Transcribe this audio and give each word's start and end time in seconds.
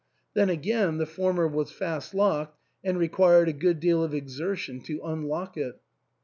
Then 0.33 0.49
again, 0.49 0.97
the 0.97 1.05
former 1.05 1.47
was 1.47 1.69
fast 1.71 2.15
locked, 2.15 2.57
and 2.83 2.97
required 2.97 3.49
a 3.49 3.53
good 3.53 3.79
deal 3.79 4.03
of 4.03 4.15
exertion 4.15 4.81
to 4.85 4.99
unlock 5.03 5.57
it. 5.57 5.79